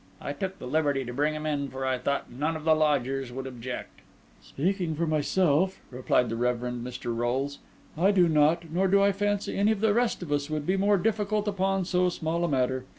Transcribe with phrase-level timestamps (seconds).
[0.19, 3.31] I took the liberty to bring him in, for I thought none of the lodgers
[3.31, 3.99] would object."
[4.41, 7.15] "Speaking for myself," replied the Reverend Mr.
[7.15, 7.59] Rolles,
[7.95, 10.75] "I do not; nor do I fancy any of the rest of us would be
[10.75, 12.85] more difficult upon so small a matter.